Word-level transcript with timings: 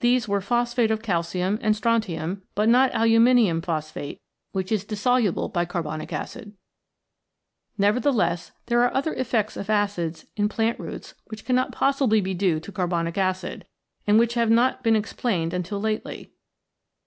These 0.00 0.28
were 0.28 0.42
phosphate 0.42 0.90
of 0.90 1.00
calcium 1.00 1.58
and 1.62 1.74
strontium, 1.74 2.42
but 2.54 2.68
not 2.68 2.90
aluminium 2.92 3.62
phosphate, 3.62 4.20
which 4.52 4.70
is 4.70 4.84
dissoluble 4.84 5.48
by 5.48 5.64
carbonic 5.64 6.12
acid. 6.12 6.52
Nevertheless, 7.78 8.52
there 8.66 8.82
are 8.82 8.92
other 8.92 9.14
effects 9.14 9.56
of 9.56 9.70
acids 9.70 10.26
in 10.36 10.50
plant 10.50 10.78
roots 10.78 11.14
which 11.28 11.46
cannot 11.46 11.72
possibly 11.72 12.20
be 12.20 12.34
due 12.34 12.60
to 12.60 12.70
carbonic 12.72 13.16
acid, 13.16 13.64
and 14.06 14.18
which 14.18 14.34
have 14.34 14.50
not 14.50 14.82
been 14.84 14.96
ex 14.96 15.14
plained 15.14 15.54
until 15.54 15.80
lately. 15.80 16.34